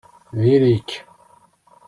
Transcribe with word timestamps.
Diri-k! 0.41 0.89